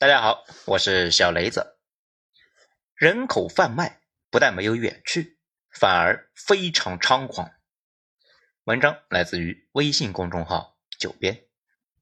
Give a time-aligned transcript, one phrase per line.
[0.00, 1.76] 大家好，我是小雷子。
[2.94, 5.40] 人口贩卖不但没有远去，
[5.70, 7.50] 反而非常猖狂。
[8.62, 11.46] 文章来自于微信公众号“九编”，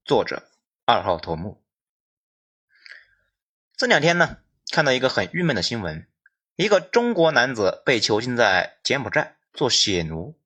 [0.05, 0.47] 作者
[0.85, 1.65] 二号头目。
[3.75, 4.37] 这两天呢，
[4.71, 6.07] 看到一个很郁闷的新闻：
[6.55, 10.39] 一个中国男子被囚禁在柬埔寨做血奴。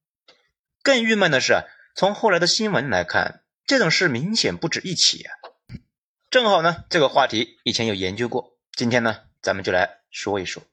[0.81, 1.65] 更郁闷的是，
[1.97, 5.40] 从后来的新闻来看，这种事明显不止一起啊。
[6.31, 10.63] 正好呢，这个话题以前有研究过，今天呢，咱们就来说一说。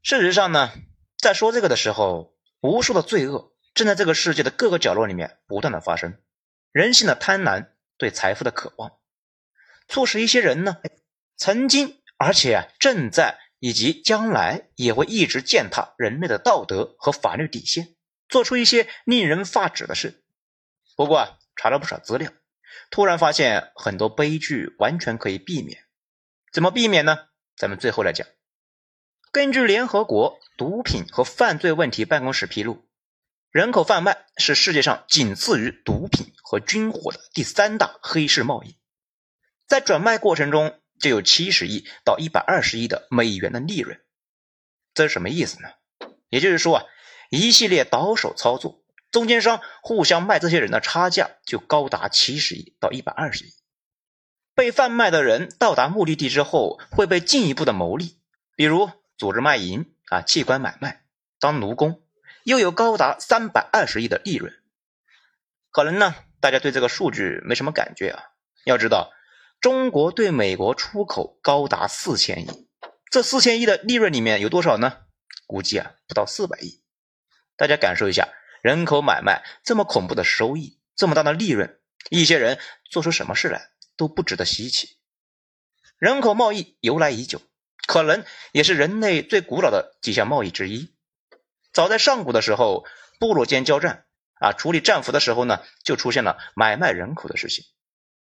[0.00, 0.70] 事实上呢，
[1.18, 6.16] 在说这个的时候，无数的罪恶正在这个世界的各个角落里面不断的发生。
[6.70, 8.92] 人性的贪婪，对财富的渴望，
[9.88, 10.76] 促使一些人呢，
[11.36, 17.96] 曾经而且正在以及将来也会一直践踏人类的道德和法律底线，
[18.28, 20.22] 做出一些令人发指的事。
[20.94, 22.30] 不过啊，查了不少资料。
[22.90, 25.84] 突然发现很多悲剧完全可以避免，
[26.52, 27.28] 怎么避免呢？
[27.56, 28.26] 咱们最后来讲。
[29.32, 32.84] 根据联合国毒品和犯罪问题办公室披露，
[33.50, 38.76] 人口贩卖是世界上仅次于毒品和军火的第三大黑市贸易，
[39.68, 44.00] 在转卖过程中就有七十亿到一百二十亿的美元的利润。
[44.94, 45.68] 这是什么意思呢？
[46.28, 46.84] 也就是说啊，
[47.30, 48.79] 一系列倒手操作。
[49.10, 53.52] 中间商互相卖这些人的差价就高达七十亿到一百二十亿。
[54.54, 58.18] 被贩卖的人到达目的地之后，会被进一步的牟利，
[58.56, 61.04] 比如组织卖淫啊、器官买卖、
[61.38, 62.02] 当奴工，
[62.44, 64.52] 又有高达三百二十亿的利润。
[65.70, 68.22] 可能呢，大家对这个数据没什么感觉啊。
[68.64, 69.12] 要知道，
[69.60, 72.68] 中国对美国出口高达四千亿，
[73.10, 74.98] 这四千亿的利润里面有多少呢？
[75.46, 76.82] 估计啊，不到四百亿。
[77.56, 78.28] 大家感受一下。
[78.62, 81.80] 人口买卖这么恐怖的收益，这么大的利润，
[82.10, 82.58] 一些人
[82.90, 84.98] 做出什么事来都不值得稀奇。
[85.98, 87.42] 人口贸易由来已久，
[87.86, 90.94] 可能也是人类最古老的几项贸易之一。
[91.72, 92.84] 早在上古的时候，
[93.18, 97.64] 部落间交战啊，处理战俘的时候呢，就出现了买卖人口的事情。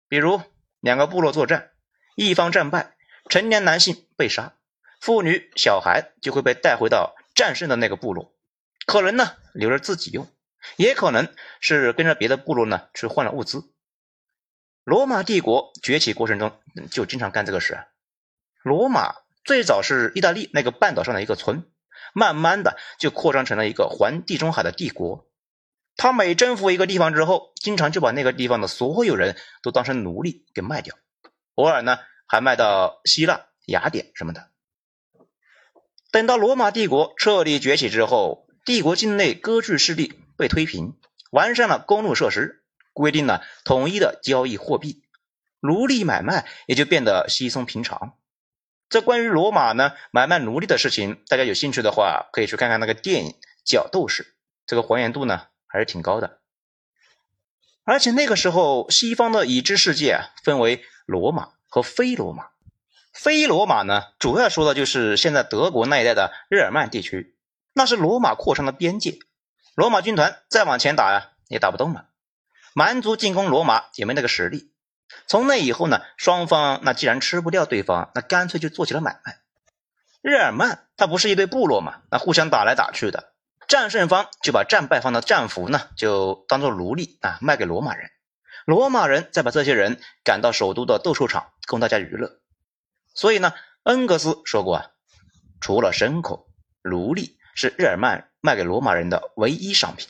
[0.08, 0.42] 比如
[0.80, 1.72] 两个部落作战，
[2.16, 2.96] 一方战败，
[3.30, 4.56] 成年男性被杀，
[5.00, 8.36] 妇女小孩就会被带回到战胜的那个部落。
[8.86, 10.28] 可能呢留着自己用，
[10.76, 13.72] 也可能是跟着别的部落呢去换了物资。
[14.84, 16.60] 罗马帝国崛起过程中
[16.90, 17.86] 就经常干这个事。
[18.64, 21.70] 罗马最早是意大利那个半岛上的一个村，
[22.14, 25.28] 慢慢的就扩张成了一个环地中海的帝国。
[25.96, 30.96] 他每征服一个地方之后，经常就把那个地方的所有人都当成奴隶给卖掉，
[31.56, 34.50] 偶尔呢还卖到希腊、雅典什么的。
[36.12, 38.48] 等到罗马帝国彻底崛起之后。
[38.64, 40.96] 帝国境内割据势力被推平，
[41.32, 42.64] 完善了公路设施，
[42.94, 45.04] 规定了统一的交易货币，
[45.60, 48.14] 奴隶买卖也就变得稀松平常。
[48.88, 53.32] 这关于罗马呢买卖奴隶的事情，大家有兴趣的话，可以去看看那个电影
[53.64, 54.24] 《角斗士》，
[54.68, 56.40] 这个还原度呢还是挺高的。
[57.84, 62.50] 而且那个时候，西方的已知世界啊分为罗马和非罗马，
[63.14, 67.36] 非罗马呢主要说的就是现在德国那一带的日耳曼地区。
[67.74, 69.20] 那是罗马扩张的边界，
[69.76, 72.08] 罗马军团再往前打呀，也打不动了。
[72.74, 74.74] 蛮族进攻罗马也没那个实力。
[75.28, 79.40] 从那以后呢，双方那既然吃不掉对方，那干脆就做起了买卖。
[80.22, 83.34] 日耳曼它不是一对部落嘛，那互相打来打去的，
[83.68, 88.10] 战胜方就把战败方的战俘呢，就当做奴隶啊卖给罗马人，
[88.66, 92.40] 罗马人再把这些人赶到首都的斗兽场供大家娱乐。
[93.14, 94.92] 所以呢，恩格斯说过啊，
[95.60, 96.48] 除了牲口，
[96.84, 97.38] 奴隶。
[97.56, 100.08] 是日耳曼卖给罗马人的唯一商品。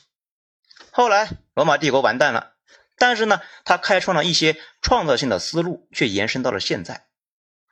[0.92, 2.54] 后来罗马帝国完蛋了，
[2.98, 7.08] 但是呢，他开创了一些创造性的思路，却延伸到了现在。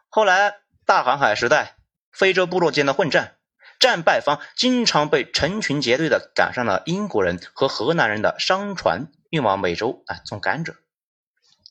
[0.10, 1.76] 后来大航海时代，
[2.12, 3.36] 非洲部落间的混战，
[3.80, 10.76] 战败方经常被成群结队的赶上了英国人和荷兰人的商船运往美洲啊种甘蔗。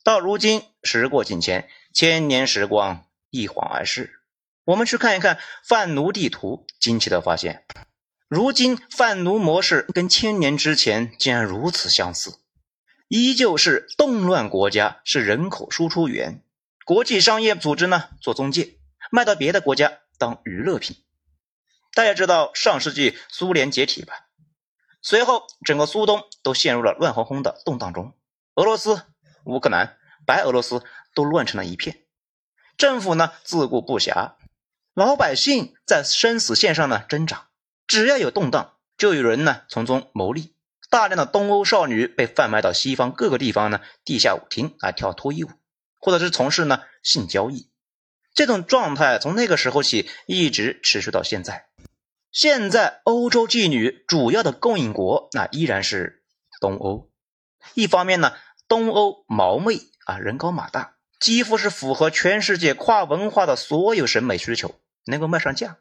[0.04, 4.20] 到如今时过境迁，千年时光一晃而逝，
[4.64, 7.64] 我们去看一看贩奴地图，惊奇的发现。
[8.28, 12.38] 如今贩奴模式跟千年之前竟然如此相似，
[13.08, 16.44] 依旧是动乱国家是人口输出源，
[16.84, 18.76] 国际商业组织呢做中介，
[19.10, 20.96] 卖到别的国家当娱乐品。
[21.94, 24.26] 大家知道上世纪苏联解体吧？
[25.00, 28.12] 随后整个苏东都陷入了乱哄哄的动荡中，
[28.56, 29.04] 俄罗斯、
[29.44, 29.96] 乌克兰、
[30.26, 30.84] 白俄罗斯
[31.14, 32.04] 都乱成了一片，
[32.76, 34.34] 政府呢自顾不暇，
[34.92, 37.47] 老百姓在生死线上呢挣扎。
[37.88, 40.54] 只要有动荡，就有人呢从中牟利。
[40.90, 45.50] 大量的东欧少女被贩卖到西方各个地方呢地下舞厅啊跳脱衣舞，
[45.98, 47.70] 或者是从事呢性交易。
[48.32, 51.66] 这种状态从那个时候起一直持续到现在。
[52.30, 56.22] 现在欧洲妓女主要的供应国那依然是
[56.60, 57.10] 东欧。
[57.74, 58.34] 一方面呢，
[58.68, 64.74] 东欧毛妹啊，人高马大，几乎是符合全世界跨文化的所有审美需求，
[65.06, 65.78] 能够卖上价。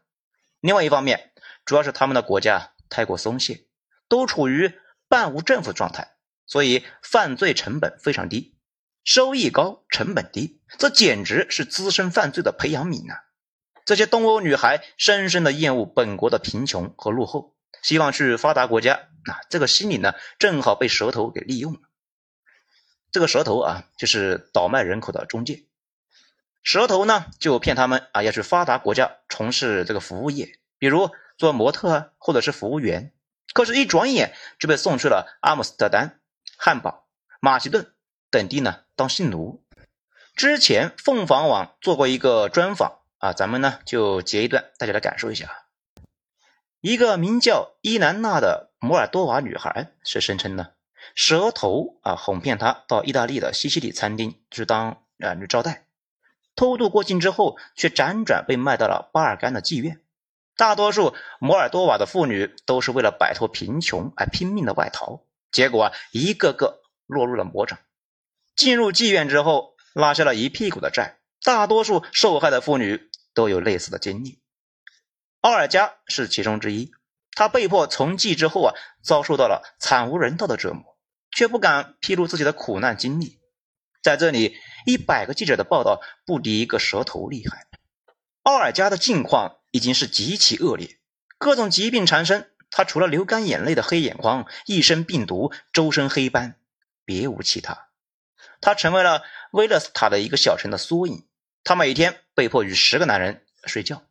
[0.59, 1.31] 另外一方面，
[1.67, 3.65] 主要是他们的国家太过松懈，
[4.07, 4.73] 都处于
[5.09, 6.15] 半无政府状态，
[6.45, 8.57] 所以犯罪成本非常低，
[9.03, 13.25] 收益高，成本低，这简直是滋生犯罪的培养皿啊！
[13.85, 19.09] 这些东欧女孩深深的厌恶本国的贫穷和落后，希望去发达国家。
[19.25, 21.79] 那这个心理呢，正好被蛇头给利用了。
[23.11, 25.65] 这个蛇头啊，就是倒卖人口的中介。
[26.63, 33.13] 蛇头呢，就骗他们啊，要去发达国家从事这个服务业，比如做模特，或者是服务员。
[33.53, 36.19] 可是，一转眼就被送去了阿姆斯特丹、
[36.57, 37.07] 汉堡、
[37.39, 37.93] 马其顿
[38.29, 39.63] 等地呢，当性奴。
[40.35, 42.99] 之前凤凰网做过一个专访。
[43.19, 45.65] 啊，咱们呢就截一段，大家来感受一下。
[46.81, 50.73] 一个名叫伊兰娜的摩尔多瓦女孩是声称呢，
[51.15, 55.87] 蛇头啊哄骗她到意大利的西西里餐厅去当啊女招待，
[56.55, 59.99] 偷渡过境之后，却辗转被卖到了巴尔干的妓院。
[60.57, 65.21] 大多数摩尔多瓦的妇女都是为了摆脱贫穷而拼命的外逃，
[65.51, 67.79] 结果啊一个个落入了魔掌。
[68.55, 71.19] 进入妓院之后，拉下了一屁股的债。
[71.43, 74.41] 大多数受害的妇女都有类似的经历，
[75.41, 76.91] 奥尔加是其中之一。
[77.31, 78.73] 她被迫从妓之后啊，
[79.03, 80.97] 遭受到了惨无人道的折磨，
[81.31, 83.39] 却不敢披露自己的苦难经历。
[84.01, 84.57] 在这里，
[84.87, 87.67] 一百个记者的报道不敌一个蛇头厉害。
[88.41, 90.97] 奥尔加的境况已经是极其恶劣，
[91.37, 92.51] 各种疾病缠身。
[92.69, 96.59] 他除了流干眼泪的黑眼眶，一身病毒，周身黑斑，
[97.05, 97.87] 别无其他。
[98.59, 101.25] 他成为了威勒斯塔的一个小城的缩影。
[101.63, 104.03] 他每天被迫与十个男人睡觉。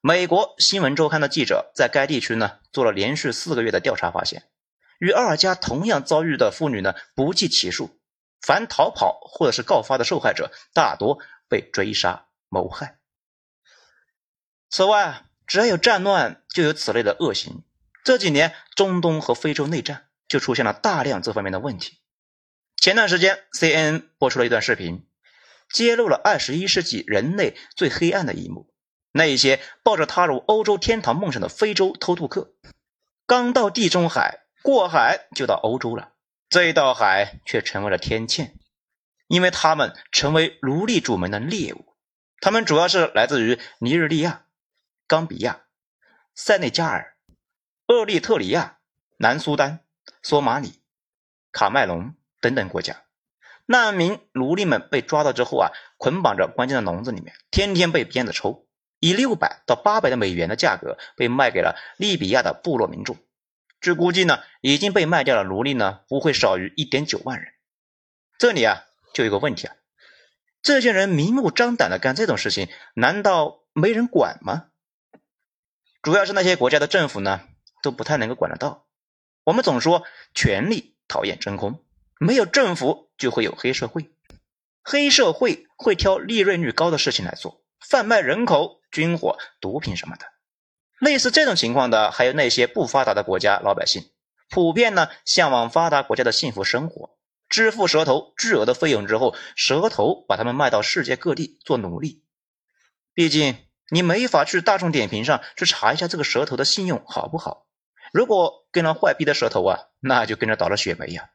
[0.00, 4.44] 美国新闻周刊的记者在该地区呢做了连续四个月的调查，发现
[4.98, 7.98] 与奥尔加同样遭遇的妇女呢不计其数。
[8.40, 12.97] 凡逃跑或者是告发的受害者，大多被追杀谋害。
[14.70, 17.62] 此外，只要有战乱，就有此类的恶行。
[18.04, 21.98] 这几年，中东和非洲内战就出现了大量这方面的问题。
[22.76, 25.04] 前段时间，CNN 播出了一段视频。
[25.70, 28.72] 揭露了二十一世纪人类最黑暗的一幕：
[29.12, 32.54] 那一些抱着踏入欧洲天堂梦想的非洲偷渡客，
[33.26, 36.12] 刚到地中海，过海就到欧洲了。
[36.48, 38.54] 这一道海却成为了天堑，
[39.26, 41.94] 因为他们成为奴隶主们的猎物。
[42.40, 44.46] 他们主要是来自于尼日利亚、
[45.08, 45.64] 冈比亚、
[46.34, 47.16] 塞内加尔、
[47.86, 48.78] 厄立特里亚、
[49.16, 49.80] 南苏丹、
[50.22, 50.82] 索马里、
[51.50, 53.04] 卡麦隆等等国家。
[53.64, 58.66] 难民奴隶们被抓到之后啊，捆绑着关进了笼子里面，天天被鞭子抽，
[59.00, 63.16] 以六百到八百的美元的价格被卖给了利比亚的部落民众。
[63.80, 67.52] 据估计呢，已经被卖掉的奴隶呢，不会少于一点九万人。
[68.38, 68.84] 这里啊，
[69.14, 69.76] 就有个问题啊，
[70.60, 74.66] 这些人明目张胆的干这种事情，难道没人管吗？
[76.02, 77.42] 主要是那些国家的政府呢，
[77.82, 78.86] 都不太能够管得到。
[79.44, 80.04] 我们总说
[80.34, 81.84] 权力讨厌真空。
[82.20, 84.10] 没有政府，就会有黑社会。
[84.82, 90.26] 黑社会会挑利润率高的事情来做，贩卖人口、军火、毒品什么的。
[90.98, 94.10] 类似这种情况的，还有那些不发达的国家老百姓，
[94.48, 97.16] 普遍呢向往发达国家的幸福生活，
[97.48, 102.24] 支付蛇头巨额的费用之后，蛇头把他们卖到世界各地做奴隶。
[103.14, 103.56] 毕竟
[103.90, 107.66] 你没法去大众点评上去查一下这个蛇头的信用好不好。
[108.12, 111.30] 如果跟了坏逼的蛇头啊，那就跟着倒了血霉呀。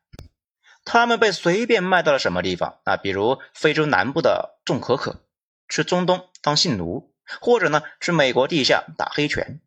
[0.85, 2.97] 他们被随便卖到了什么地方啊？
[2.97, 5.23] 比如非洲南部的种可可，
[5.69, 9.61] 去中东当性奴，或者呢去美国地下打黑拳。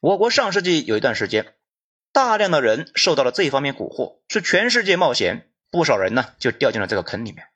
[0.00, 1.54] 我国上世纪有一段时间，
[2.12, 7.46] 大量的人受到了这一方面蛊惑，去全世界冒险，不少人呢就掉进了这个坑里面。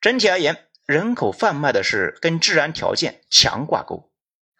[0.00, 4.10] 整体而言，人口贩卖的是跟治安条件强挂钩，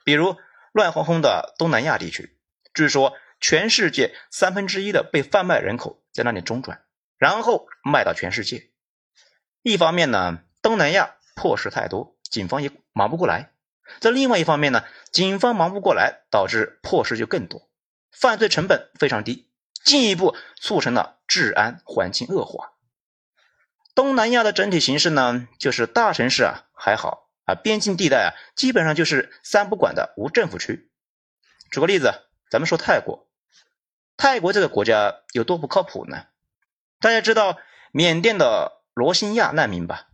[0.05, 0.37] 比如
[0.71, 2.39] 乱哄哄的东南亚地区，
[2.73, 6.85] 据说全世界三分之一的被贩卖人口在那里中转。
[7.19, 8.71] 然后卖到全世界。
[9.63, 13.51] 一方面呢，东南亚破事太多，警方也忙不过来；
[13.99, 17.69] 在另外一方面呢，警方忙不过来，导致破事就更多，
[18.13, 19.51] 犯罪成本非常低，
[19.85, 22.75] 进一步促成了治安环境恶化。
[23.95, 30.91] 东南亚的整体形势呢，就是大城市啊还好啊，边境地带啊基本上就是三不管的无政府区。
[31.71, 32.13] 举个例子，
[32.51, 33.29] 咱们说泰国，
[34.17, 36.27] 泰国这个国家有多不靠谱呢？
[37.01, 37.59] 大家知道
[37.93, 40.09] 缅甸的罗兴亚难民吧？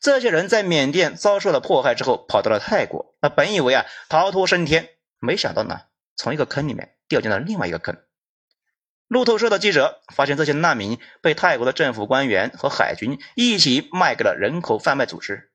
[0.00, 3.16] 这些人在缅甸遭受了迫害之后，跑到了泰国。
[3.20, 5.80] 那本以为啊逃脱升天，没想到呢，
[6.14, 7.96] 从一个坑里面掉进了另外一个坑。
[9.08, 15.50] 路透社的记者发现，这些难民被泰国的政府官员和海军一起卖给了人口贩卖组织，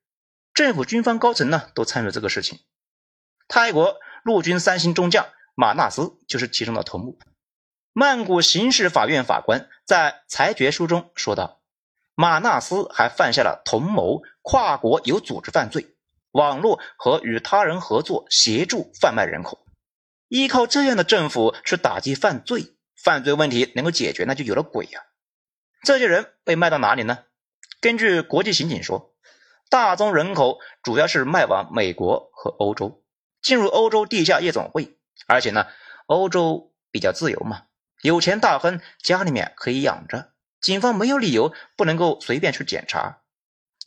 [0.54, 2.60] 政府军方高层呢都参与这个事情。
[3.48, 7.20] 泰国陆军三星中将马纳斯就是其中的头目。
[7.94, 11.60] 曼谷刑事法院法官在裁决书中说道。
[12.16, 15.96] 马纳斯还犯下了同谋跨国有组织犯罪、
[16.30, 19.66] 网络和与他人合作协助贩卖人口。
[20.28, 22.73] 依靠这样的政府去打击犯罪，
[23.04, 25.02] 犯罪问题能够解决，那就有了鬼呀！
[25.84, 27.26] 这些人被卖到哪里呢？
[27.82, 29.14] 根据国际刑警说，
[29.70, 33.04] 大宗人口主要是卖往美国和欧洲，
[33.42, 34.98] 进入欧洲地下夜总会。
[35.28, 35.68] 而且呢，
[36.06, 37.64] 欧洲比较自由嘛，
[38.02, 40.32] 有钱大亨家里面可以养着。
[40.62, 43.22] 警方没有理由不能够随便去检查。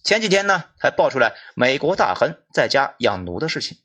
[0.04, 3.78] 前几天呢，还爆出来美国大亨在家养奴的事情。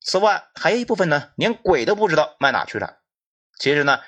[0.00, 2.98] 此外，还有一部分呢，连鬼都不知道卖哪去了。
[3.56, 4.00] 其实呢，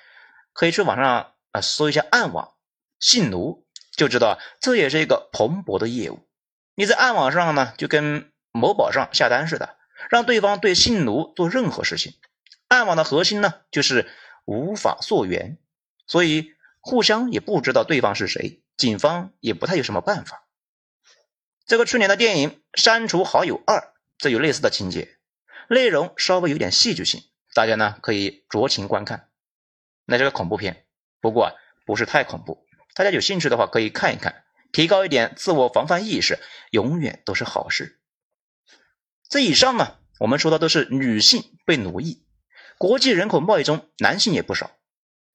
[0.56, 2.54] 可以去网上啊搜一下暗网
[2.98, 3.64] 性奴，
[3.96, 6.26] 就知道这也是一个蓬勃的业务。
[6.74, 9.76] 你在暗网上呢，就跟某宝上下单似的，
[10.10, 12.14] 让对方对性奴做任何事情。
[12.68, 14.10] 暗网的核心呢，就是
[14.44, 15.58] 无法溯源，
[16.06, 16.56] 所以。
[16.88, 20.46] 互相也不知道对方是谁，警方也不太有什么办法。
[21.66, 23.78] 这个去年的电影《删除好友二》
[24.18, 25.18] 这有类似的情节，
[25.68, 29.28] 内容稍微有点戏剧性，大家呢可以酌情观看。
[30.06, 30.86] 那是个恐怖片，
[31.20, 31.52] 不过
[31.84, 36.38] 不是太恐怖，大家有兴趣的话可以看一看，提高一点自我防范意识，
[36.70, 38.00] 永远都是好事。
[39.28, 42.24] 这以上呢，我们说的都是女性被奴役，
[42.78, 44.70] 国际人口贸易中男性也不少，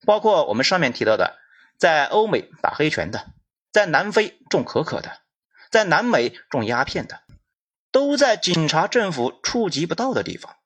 [0.05, 1.39] 包括我们上面提到的。
[1.77, 3.33] 在欧美打黑拳的，
[3.71, 5.21] 在南非种可可的，
[5.71, 7.23] 在南美种鸦片的，
[7.91, 10.57] 都在警察政府触及不到的地方。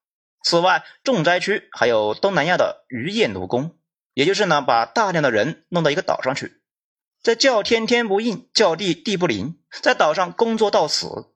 [0.43, 3.77] 此外，重灾区还有东南亚的渔业奴工，
[4.15, 6.61] 也就是呢，把大量的人弄到一个岛上去，
[7.21, 11.33] 在叫天天不应，叫地地不灵，在岛上工作到死。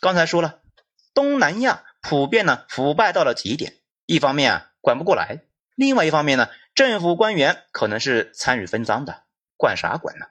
[0.00, 0.60] 刚才说了，
[1.14, 5.42] 东南亚普遍呢腐败到了极点，一方面啊管不过来。
[5.74, 9.24] 另外一方面呢，政府官员可能是参与分赃的，
[9.56, 10.26] 管啥管呢？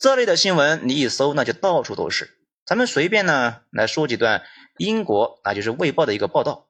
[0.00, 2.34] 这类的新闻你一搜，那就到处都是。
[2.66, 4.44] 咱们随便呢来说几段
[4.76, 6.68] 英国啊，就是《卫报》的一个报道，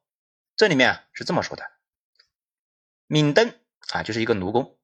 [0.56, 1.64] 这里面啊是这么说的：
[3.06, 3.52] 敏登
[3.88, 4.76] 啊，就是一个奴工，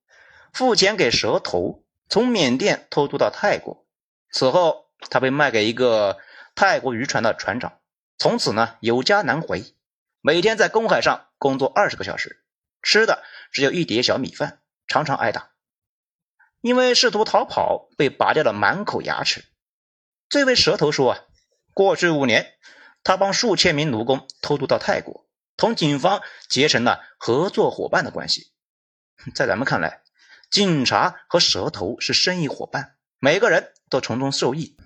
[0.52, 3.86] 付钱给蛇头，从缅甸偷渡到泰国，
[4.30, 6.18] 此后他被卖给一个
[6.54, 7.78] 泰国渔船的船长，
[8.18, 9.74] 从此呢有家难回，
[10.20, 12.40] 每天在公海上工作二十个小时。
[12.86, 15.52] 吃的只有一碟小米饭，常常挨打，
[16.60, 19.42] 因为试图逃跑被拔掉了满口牙齿。
[20.28, 21.20] 这位蛇头说啊，
[21.72, 22.58] 过去五年，
[23.02, 28.52] 他帮数千名奴工偷渡到泰国，同警方结成了合作伙伴的关系。
[29.32, 30.02] 在咱们看来，
[30.50, 34.76] 警察和蛇头是生意伙伴，每个人都从中受益，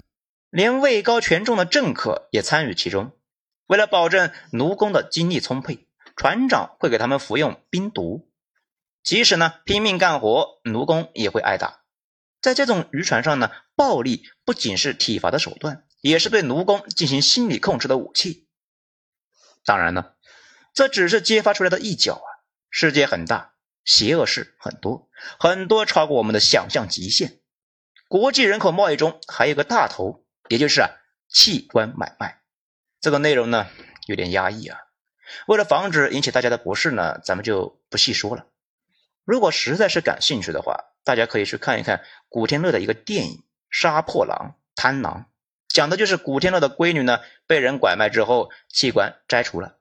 [0.51, 3.17] 连位高权重的政客也参与其中。
[3.67, 5.87] 为了保证奴工的精力充沛。
[6.17, 8.29] 船长会给他们服用冰毒，
[9.05, 11.83] 即使呢拼命干活，奴工也会挨打。
[12.41, 18.49] 在这种渔船上呢，暴力不仅是体罚的手段，也是对奴工进行心理控制的武器。
[19.65, 20.15] 当然呢，
[20.75, 22.27] 这只是揭发出来的一角啊，
[22.69, 23.53] 世界很大，
[23.89, 25.09] 邪恶事很多，
[25.41, 27.41] 很多超过我们的想象极限。
[28.07, 30.91] 国际人口贸易中还有个大头，也就是啊
[31.31, 32.43] 器官买卖。
[33.01, 33.67] 这个内容呢
[34.07, 34.79] 有点压抑啊。
[35.47, 38.45] 为了防止引起大家的不适呢，咱们就不细说了。
[39.25, 43.37] 如果实在是感兴趣的话，大家可以去看一看古天乐的一个电影
[43.71, 45.23] 《杀破狼贪狼》，
[45.75, 49.78] 讲的就是古天乐的闺女呢被人拐卖之后，器官摘除了。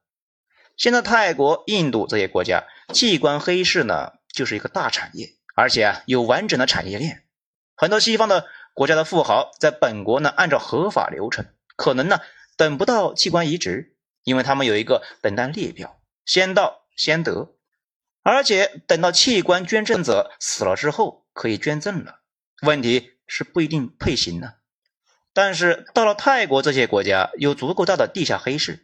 [0.77, 7.25] 现在泰国、印度这些国家器官黑市呢就是一个大产业，而且啊有完整的产业链。
[7.75, 12.19] 很多西方的国家的富豪在本国呢按照合法流程，可能呢
[12.55, 13.96] 等不到器官移植。
[14.24, 17.55] 因为他们有一个等待列表，先到先得，
[18.24, 22.19] 而且等到器官捐赠者死了之后可以捐赠了。
[22.62, 24.55] 问题是不一定配型呢。
[25.31, 28.84] 但是到了泰国这些国家，有足够大的地下黑市，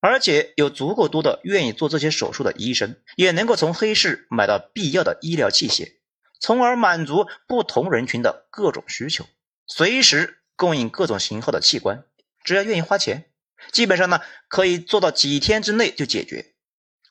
[0.00, 5.92] 而且有足够多的愿意做这些手术的医生，也能够从黑市买到必要的医疗器械，
[6.40, 9.26] 从而满足不同人群的各种需求，
[9.66, 12.04] 随时供应各种型号的器官，
[12.42, 13.26] 只要愿意花钱。
[13.72, 16.54] 基本上呢，可以做到几天之内就解决。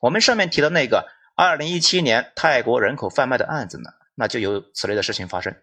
[0.02, 5.56] 我们上面提到那个二零一七年泰国人口贩卖的案子呢，那就有此类的事情发生。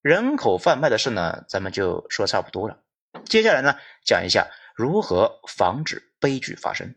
[0.00, 2.78] 人口贩卖的事呢，咱们就说差不多了。
[3.26, 6.94] 接下来呢，讲一下如何防止悲剧发生。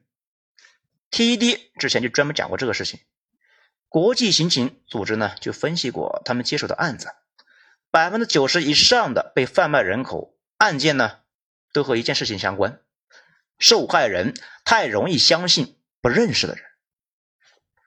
[1.11, 2.99] TED 之前就专门讲过这个事情。
[3.87, 7.11] 国际刑警组织呢就分析过他们接手的案子，
[7.89, 11.21] 百分之九十以上的被贩卖人口案件呢，
[11.73, 12.81] 都和一件事情相关：
[13.57, 16.63] 受害人太容易相信不认识的人。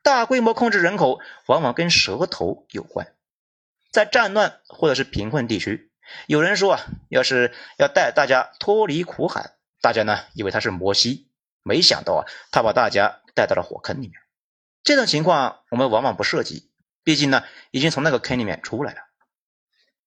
[0.03, 3.15] 大规模控制人口往往跟蛇头有关。
[3.93, 5.93] 在战乱或者是贫困地区，
[6.27, 11.29] 有人说啊，要是要带大家脱离苦海，大家呢以为他是摩西，
[11.62, 14.12] 没想到啊，他把大家带到了火坑里面。
[14.83, 16.71] 这种情况我们往往不涉及，
[17.05, 19.01] 毕竟呢，已经从那个坑里面出来了。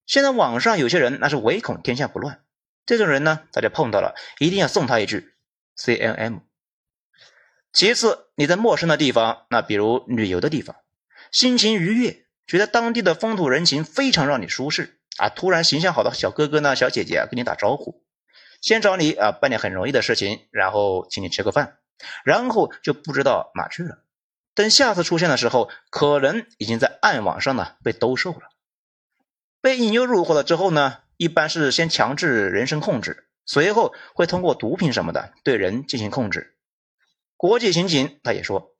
[0.06, 2.44] 现在网上有些人那是唯恐天下不乱，
[2.86, 5.34] 这种人呢，大家碰到了一定要送他一句
[5.76, 6.38] C N M。
[7.74, 10.78] 其次，你在陌生的地方，那比如旅游的地方，
[11.32, 18.05] 心情愉悦，觉得当地的风土人情非常让你舒适啊，突然形象好的小哥哥呢、小姐姐跟你打招呼，
[18.66, 21.78] 先找你啊办点很容易的事情，然后请你吃个饭，
[22.24, 24.00] 然后就不知道哪去了。
[24.56, 28.50] 等下次出现的时候，可能已经在暗网上呢被兜售了。
[29.62, 36.56] 被引诱入伙了之后呢，一般是先强制人身控制，随后会通过毒品什么的对人进行控制。
[37.38, 38.72] 国际刑警他也说，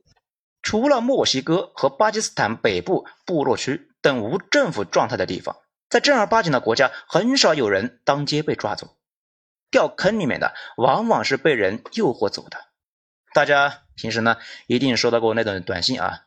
[0.64, 5.56] 除了墨西哥和巴基斯坦北部部落区等无政府状态的地方，
[5.92, 8.98] 在正儿八经的国家，很少有人当街被抓走。
[9.72, 12.58] 掉坑里面的往往是被人诱惑走的。
[13.34, 16.26] 大家平时呢一定收到过那种短信啊，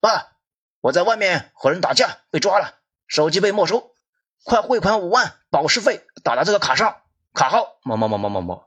[0.00, 0.36] 爸，
[0.80, 3.92] 我在外面和人打架被抓了，手机被没收，
[4.44, 8.64] 快汇款五万保释费打到这个卡上，卡号某某某某某某。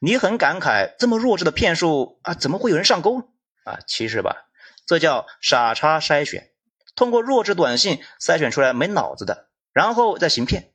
[0.00, 3.20] 你很感慨这么弱智的骗术啊，怎么会有人上钩
[3.64, 3.78] 啊？
[3.86, 4.48] 其实吧，
[4.86, 6.50] 这叫傻叉筛选，
[6.96, 10.71] 通过弱智短信筛选出来没脑子的，然后再行骗。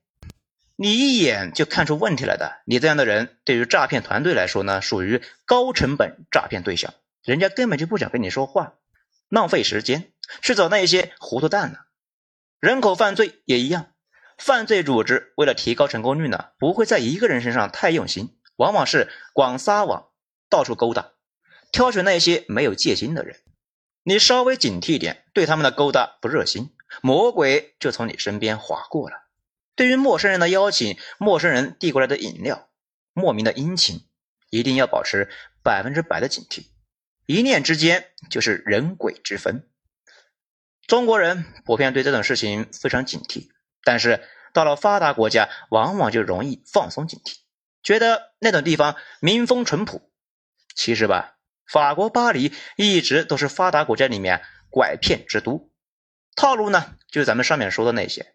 [0.79, 8.75] 你一眼就看出问题来的，你这样的人对于诈骗团队来说呢，属于高成本诈骗对象，人家根本就不想跟你说话，
[9.27, 10.11] 浪费时间
[10.43, 11.79] 去找那些糊涂蛋呢。
[12.59, 13.87] 人口犯罪也一样，
[14.37, 20.09] 犯罪组织为了提高成功率呢，不会在一个人身上太用心，往往是广撒网，
[20.47, 21.13] 到处勾搭，
[21.71, 23.37] 挑选那些没有戒心的人。
[24.03, 26.69] 你稍微警惕点，对他们的勾搭不热心，
[27.01, 29.26] 魔鬼就从你身边划过了。
[29.77, 32.67] 对于陌生人的邀请，陌生人递过来的饮料，
[33.13, 34.01] 莫名的殷勤，
[34.49, 35.29] 一定要保持
[35.63, 36.65] 百分之百的警惕。
[37.27, 39.69] 一念之间就是人鬼之分。
[40.87, 43.49] 中国人普遍对这种事情非常警惕，
[43.83, 47.35] 但是到了发达国家，往往就容易放松警惕，
[47.83, 50.11] 觉得那种地方民风淳朴。
[50.73, 51.37] 其实吧，
[51.67, 55.71] 法国巴黎一直都是发达国家里面拐骗之都，
[56.35, 58.33] 套路呢就是咱们上面说的那些。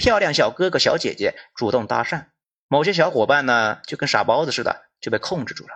[0.00, 2.28] 漂亮小哥哥小姐姐主动搭讪，
[2.68, 5.74] 某些小伙伴呢就跟傻包子似的就被控制住了。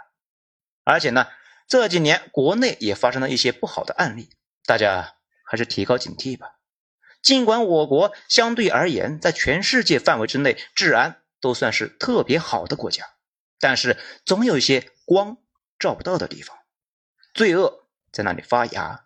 [0.82, 1.28] 而且呢，
[1.68, 4.30] 这几年国内也发生了一些不好的案例，
[4.64, 6.56] 大家还是提高警惕吧。
[7.20, 13.04] 尽管我国相对而言在全世界范围之内治安都算是特别好的国家，
[13.60, 15.36] 但是总有一些光
[15.78, 16.56] 照不到的地方，
[17.34, 19.04] 罪恶在那里发芽。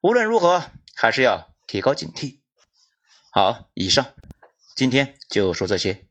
[0.00, 2.38] 无论如何，还是要提高警惕。
[3.30, 4.14] 好，以上。
[4.78, 6.06] 今天就说这些。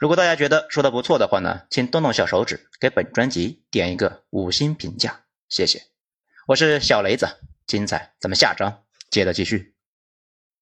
[0.00, 5.80] 如果大家觉得说的不错的话呢，请动动小手指给本专辑点一个五星评价，谢谢。
[6.48, 7.28] 我是小雷子，
[7.68, 9.73] 精彩咱们下章接着继续。